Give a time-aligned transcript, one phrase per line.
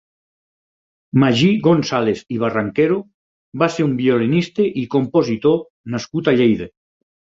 [1.23, 2.97] Magí González i Barranquero
[3.65, 5.61] va ser un violinista i compositor
[5.97, 6.71] nascut a Lleida.